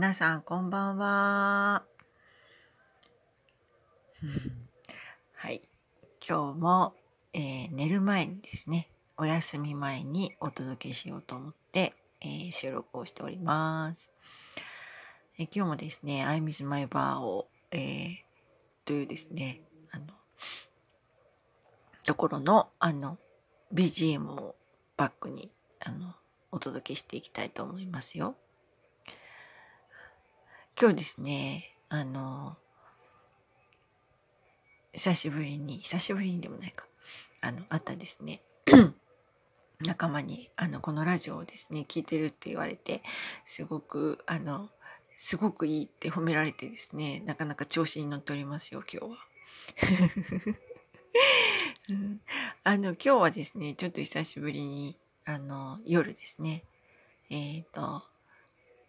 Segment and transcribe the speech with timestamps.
[0.00, 1.84] 皆さんこんばんは。
[5.34, 5.60] はい。
[6.26, 6.94] 今日も、
[7.34, 14.08] えー寝る前にですね、お休み前にお届けしようと思って、えー収録をしております。
[15.36, 18.16] えー今日もですね、I miss my bar を、えー
[18.86, 20.06] というですね、あの、
[22.04, 23.18] ところの、あの、
[23.74, 24.56] BGM を
[24.96, 26.14] バックに、あの、
[26.50, 28.34] お届けしていきたいと思いますよ。
[30.80, 32.56] 今日ですね、あの、
[34.94, 36.86] 久しぶりに、久しぶりにでもないか、
[37.42, 38.40] あの、あったですね、
[39.84, 43.02] 仲間に、あの、このラジオをですね、聞いてるって言われて、
[43.46, 44.70] すごく、あの、
[45.18, 49.18] すごくいいって褒められてですね、なかなか調子に乗っておりますよ、今日は。
[52.64, 56.64] あの、今日はですね、ちょっと久しぶりに、あの、夜ですね、
[57.28, 58.02] えっ、と、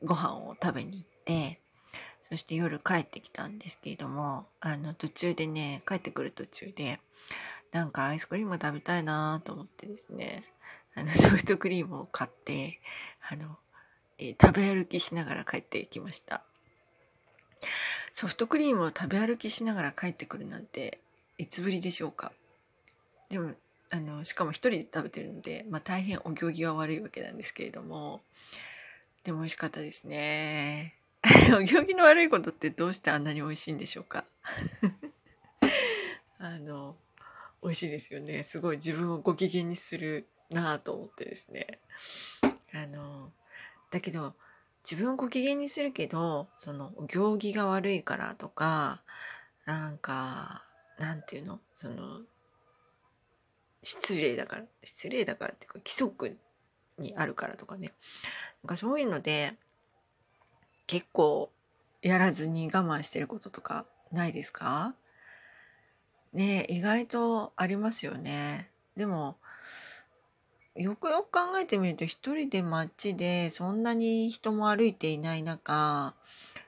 [0.01, 1.59] ご飯を食べに行って、
[2.23, 6.99] そして夜帰ってきたんですけれども、あの、途中でね、帰ってくる途中で、
[7.71, 10.43] なんかアイスクリーム食べたいなと思ってですね、
[10.95, 12.79] あの、ソフトクリームを買って、
[13.29, 13.57] あの、
[14.17, 16.43] えー食べ歩きしながら帰ってきました。
[18.13, 20.99] ソフトクリームを食べ歩きしながら帰ってくるなんて、
[21.37, 22.31] いつぶりでしょうか。
[23.29, 23.51] でも、
[23.89, 28.21] あの、しかも一人で食べてるので、まあ大変お行儀は悪いわけなんですけれども、
[29.23, 30.95] でも美味しかったですね。
[31.23, 34.25] お行儀の悪いことってどうしてあんなに美味しいんでしょうか？
[36.39, 36.97] あの
[37.61, 38.43] 美味しいですよね。
[38.43, 41.79] すごい自分をご機嫌にするなぁと思ってですね。
[42.73, 43.31] あの
[43.91, 44.35] だけど
[44.83, 49.03] 自分をご機嫌にするけどそのお行儀が悪いからとか
[49.65, 50.65] なんか
[50.97, 51.59] なんていうの？
[51.75, 52.21] その
[53.83, 56.37] 失礼だから失礼だからっていうか規則
[56.97, 57.93] にあるからとかね。
[58.63, 59.55] なんかそういうので
[60.91, 61.49] 結構
[62.01, 64.93] やらずに我慢してることとかないですか？
[66.33, 68.69] ね意外とありますよね。
[68.97, 69.37] でも
[70.75, 76.13] よくよく考えてみると一人で街でそんなに人も歩いていない中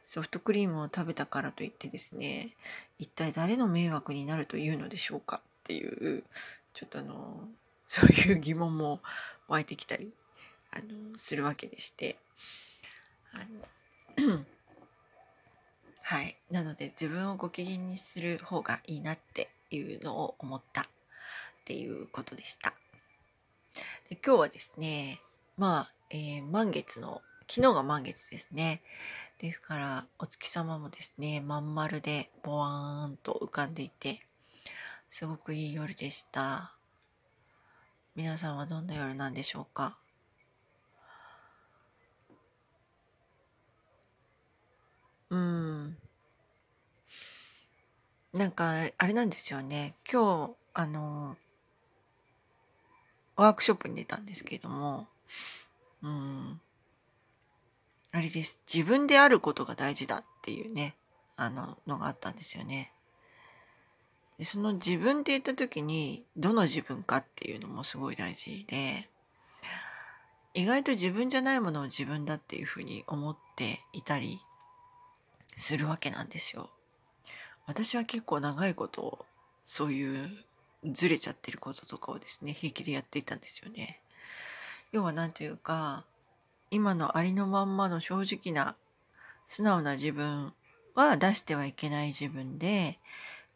[0.06, 2.56] ソフトクリームを食べたからといってですね
[3.00, 6.24] 一体誰の迷惑になるというのでしょうかっていう
[6.74, 7.50] ちょっとあの
[7.90, 9.02] そういう疑問も
[9.50, 10.14] 湧いてきたり
[10.72, 12.18] あのするわけでして
[13.34, 13.46] あの
[16.01, 16.38] はい。
[16.51, 20.85] なので自分をご機嫌にする方がいいなっていうのを思ったっ
[21.66, 22.74] ていうことでした。
[24.09, 25.22] で今日はですね、
[25.57, 28.81] まあ、えー満月の、昨日が満月ですね。
[29.40, 34.25] ですから、お月様もですね、まん丸でボワーンと浮かんでいて、
[35.09, 36.78] すごくいい夜でした。
[38.16, 39.97] 皆さんはどんな夜なんでしょうか？
[45.30, 45.98] うん。
[48.34, 49.96] なんか、あれなんですよね。
[50.12, 51.38] 今日、あの、
[53.36, 55.08] ワークショップに出たんですけれども、
[56.02, 56.62] うん。
[58.12, 58.60] あれです。
[58.72, 60.96] 自分であることが大事だっていうね、
[61.36, 62.92] あの、のがあったんですよね。
[64.38, 69.10] でその自分って言った時に、どの自分かっていうのもすごい大事で、
[70.54, 74.40] 意外と自分じゃないものを自分だっていうふうに思っていたり
[75.58, 76.69] するわけなんですよ。
[77.66, 79.25] 私は結構長いこと
[79.64, 80.30] そういう
[80.86, 84.00] ずれちゃってることとかをですね平気でやっていたんですよね。
[84.92, 86.03] 要は何というか
[86.72, 88.75] 今のありのまんまの正直な
[89.47, 90.53] 素直な自分
[90.96, 93.00] は出してはいけない自分で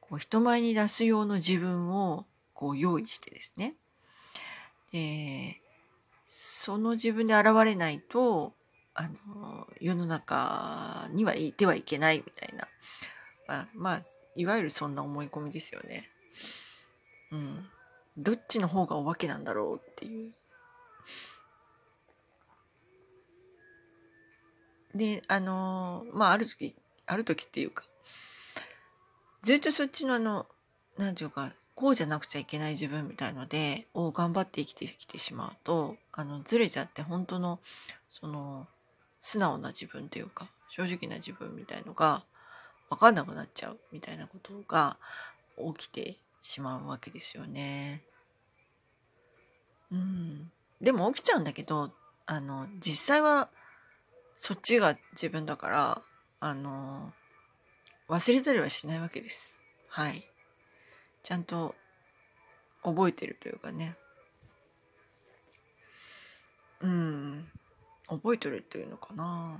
[0.02, 3.76] こう人前に出す用の自分をこう用意してですね
[4.92, 5.62] で
[6.28, 8.54] その自分で現れないと
[8.94, 9.10] あの
[9.82, 12.68] 世の中にはいてはいけないみたいな
[13.48, 14.02] まあ、まあ、
[14.36, 16.10] いわゆるそんな思い込みですよね。
[17.32, 17.66] うん。
[18.18, 20.34] どっちの方がお化けなんだろうっていう。
[24.96, 26.76] で、あのーまあ、ある時、
[27.06, 27.84] ある時っていうか、
[29.44, 30.48] ずっとそっちのあの、
[30.98, 37.60] なんていうか、こうじゃなくちゃいけない自分みたいので、を頑張って生きてきてしまうと、あの、ずれちゃって本当の、
[38.10, 38.68] その、
[39.22, 42.24] 素直な自分というか、正直な自分みたいのが、
[42.90, 44.98] 分かんなくなっちゃうみたいなことが
[45.76, 48.04] 起きてしまうわけですよね。
[49.92, 50.52] うん。
[50.82, 51.92] でも起きちゃうんだけど、
[52.26, 53.50] あの、実際は
[54.38, 56.02] そっちが自分だから、
[56.40, 57.14] あの、
[58.08, 59.60] 忘れたりはしないわけです。
[59.90, 60.30] はい。
[61.24, 61.76] ちゃんと
[62.84, 63.98] 覚えてるというかね。
[68.08, 69.60] 覚えてるっていうのかな？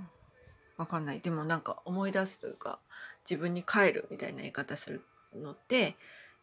[0.76, 2.78] わかんないでもなんか思い出すというか
[3.28, 5.02] 自分に帰るみたいな言い方する
[5.34, 5.96] のって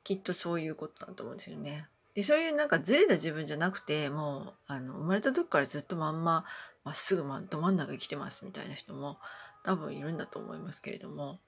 [0.03, 1.87] きっとそういうことだと思うんですよね。
[2.15, 6.45] でそういうなんかずれた自分じゃなくてもうあの生まれた時からずっとまんま
[6.83, 9.17] まっすぐ、ま、ど真ん中に来てますみたいな人も
[9.63, 11.39] 多分いるんだと思いますけれども、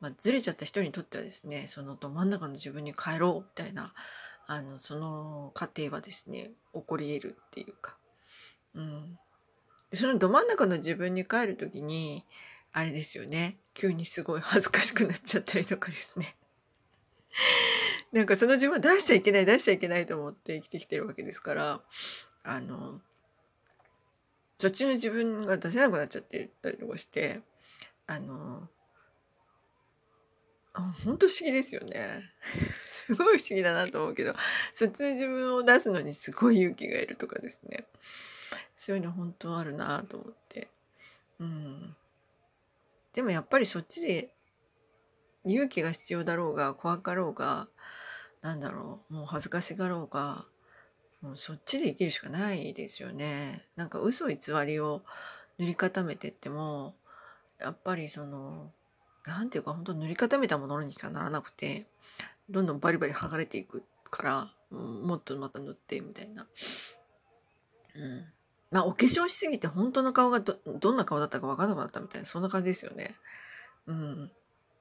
[0.00, 3.92] まあ、ずれちゃった人にとってはですねそのど真ん中の自分に帰ろうみたいな
[4.46, 7.96] あのその過程はですね起こり得るっていうか、
[8.74, 9.18] うん、
[9.92, 12.24] そのど真ん中の自分に帰る時に
[12.72, 13.56] あれですよね。
[13.74, 16.36] 急にすごい恥ずかしくなっちゃったりとかですね。
[18.12, 21.82] なんかその自分は出しちゃいけない出しちゃいけないと思って生きてきてるわけですから
[22.42, 23.00] あの
[24.58, 27.40] そっちの自分が出せなくなっちゃってたりとかして
[28.06, 28.68] あの
[30.72, 32.22] あ本当不思議ですよね。
[33.06, 34.34] すごい不思議だなと思うけど
[34.74, 37.86] そっちの自分を出すのにすごい勇気がいるとかですね。
[38.78, 40.68] そういうの本当あるなと思って。
[41.40, 41.96] うん。
[43.12, 44.32] でもやっぱりそっちで
[45.44, 47.68] 勇気が必要だろうが怖かろうが
[48.40, 50.44] なんだろうもう恥ずかしがろうが
[51.20, 53.64] もうそっちで生きるしかないですよね。
[53.74, 55.02] なんか嘘偽りを
[55.58, 56.94] 塗り固めてっても
[57.58, 58.70] やっぱりその
[59.26, 61.86] 何て言うか本当塗り固めたものにしかならなくて
[62.48, 66.46] どんどんバリバリ剥がれていくからもっとまた塗ってみたいな。
[67.96, 68.37] うん
[68.70, 73.16] まあ、お化粧しすぎて本当の顔がど、どんな顔だったか分からなくなったみたいな、そんな感じですよね。
[73.86, 74.30] うん。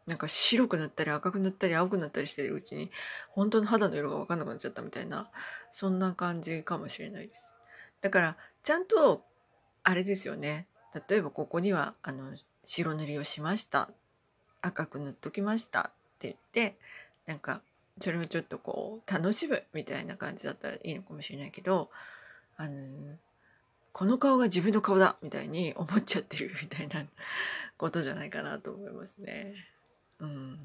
[0.05, 2.91] なんか白くなったり赤くなったり青くなったりしてるうちに、
[3.29, 5.29] 本当の肌の色が分かんなくなっちゃったみたいな、
[5.71, 7.53] そんな感じかもしれないです。
[8.01, 9.23] だから、ちゃんと、
[9.83, 10.67] あれですよね。
[11.09, 12.33] 例えばここには、あの、
[12.63, 13.89] 白塗りをしました。
[14.61, 15.83] 赤く塗っときましたっ
[16.19, 16.77] て言って、
[17.25, 17.61] なんか、
[18.01, 21.89] それをちょっとこう、楽しむみたいな感じだったらいいのかもしれないけど、
[22.57, 23.17] あの、
[23.97, 27.03] この顔が自分の顔だみたいに思っちゃってるみたいな
[27.77, 29.55] ことじゃないかなと思いますね。
[30.19, 30.59] うん、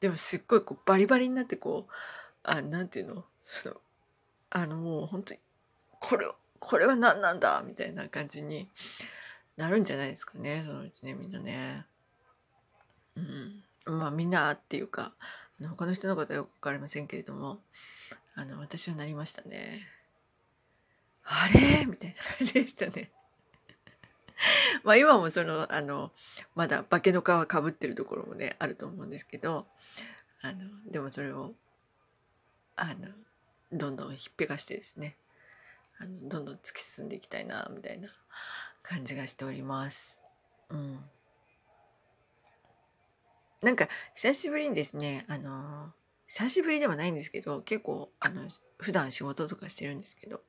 [0.00, 1.92] でもすっごいこうバリバリになってこう
[2.42, 3.24] あなんていうの？
[3.42, 3.76] その
[4.50, 5.40] あのもう本当に
[5.98, 6.26] これ
[6.58, 8.68] これは何なんだみたいな感じに
[9.56, 11.86] なるんじゃないですかねそのうちねみんなね。
[13.16, 13.20] う
[13.92, 15.14] ん、まあみんなっていうか
[15.58, 17.60] あの他の人のことはよく分かりませんけれども
[18.34, 19.86] あの私はなりましたね。
[21.24, 21.84] あれ？
[21.86, 23.10] みたいな感じでしたね。
[24.84, 26.12] まあ今もそのあの
[26.54, 29.68] まだ化けの皮かぶってるところもねあると思うんですけど
[30.40, 31.54] あのでもそれを
[32.76, 33.08] あの
[33.72, 35.16] どんどんひっぺがしてですね
[35.98, 38.08] あのどんどん突き進んでいきたいなみたいな
[38.82, 40.18] 感じがしております。
[40.70, 40.98] うん、
[43.60, 45.92] なんか久しぶりにですねあの
[46.26, 48.48] 久しぶりではないんですけど結構あの
[48.78, 50.40] 普段仕事とかしてるんですけど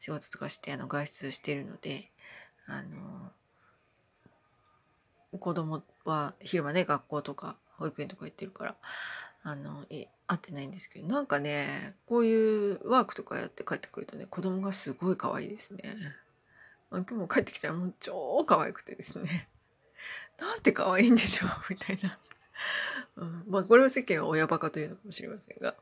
[0.00, 2.10] 仕事とかしてあの外出してるので
[2.66, 3.32] あの
[5.38, 8.76] 子供は昼間ね学校とか保育園とか行ってるから
[9.42, 15.96] あの会ってないんですけどなんかねこういうワークとかやって帰ってくるとね子供がすごい可愛いですね。
[16.90, 19.48] ま、今日も帰ってきたらもう超可愛くてですね
[20.40, 22.18] なんて可愛いんでしょうみたいな。
[23.16, 25.76] うん、まあこれは世間は親バカというのかもしれませんが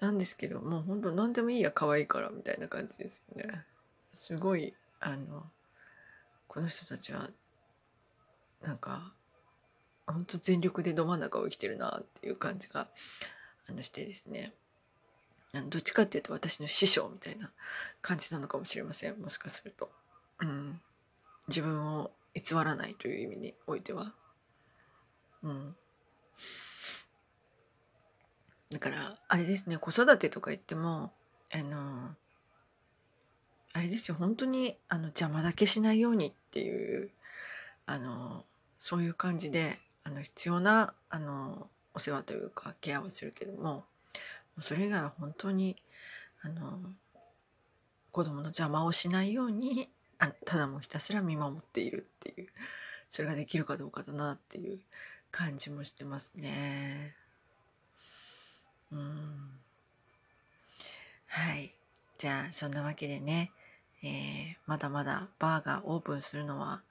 [0.00, 3.64] なんですけどもうほんと何でもいいや可愛いからみたいな感じですよね。
[4.12, 5.44] すごいあの
[6.48, 7.30] この人たちは
[8.62, 9.14] なんか
[10.06, 12.88] 本当全力でど真ん中を生きてるなっていう感じが
[13.68, 14.54] あのしてですね。
[15.70, 17.50] どっちかっていうと私の師匠みたいな
[18.02, 19.90] 感じなのかもしれませんもしかすると、
[20.40, 20.80] うん、
[21.48, 24.12] 自分を偽らないという意味においては、
[25.42, 25.76] うん、
[28.70, 31.12] だからあれですね子育てとか言っても
[31.52, 32.10] あの
[33.72, 37.10] あれですよ本当にあの邪魔だけしないようにっていう
[37.84, 38.44] あの
[38.78, 43.84] そういう感じであの必要なあのお世話というかケアをするけども
[44.60, 45.76] それ以外は本当に
[46.42, 46.78] あの
[48.12, 52.48] 子供の邪魔をしないようにあただもうひたすら見守っているっていう
[53.10, 54.78] それができるかどうかだなっていう
[55.30, 57.14] 感じもしてますね。
[58.92, 59.50] うん
[61.26, 61.74] はい
[62.18, 63.52] じゃあそんなわけでね、
[64.02, 66.82] えー、まだまだバーがオープンするのは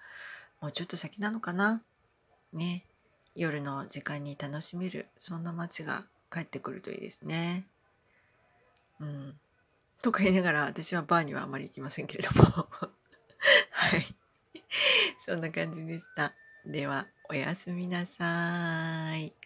[0.61, 1.81] もうちょっと先なのかな？
[2.53, 2.85] ね
[3.35, 7.65] 夜の時間に楽しめるそんな街が帰ってくるといいですね。
[8.99, 9.39] うん。
[10.01, 12.43] とか言いながら私はバーにはあまり行きませんけれども
[13.71, 14.15] はい。
[15.19, 16.33] そんな感じでした。
[16.65, 19.44] ではおやすみなさい。